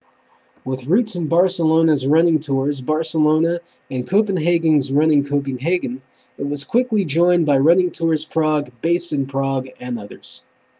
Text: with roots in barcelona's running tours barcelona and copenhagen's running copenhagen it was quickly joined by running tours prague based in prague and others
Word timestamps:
with 0.65 0.87
roots 0.87 1.13
in 1.13 1.27
barcelona's 1.27 2.07
running 2.07 2.39
tours 2.39 2.81
barcelona 2.81 3.59
and 3.91 4.09
copenhagen's 4.09 4.91
running 4.91 5.23
copenhagen 5.23 6.01
it 6.39 6.47
was 6.47 6.63
quickly 6.63 7.05
joined 7.05 7.45
by 7.45 7.55
running 7.57 7.91
tours 7.91 8.25
prague 8.25 8.71
based 8.81 9.13
in 9.13 9.27
prague 9.27 9.67
and 9.79 9.99
others 9.99 10.43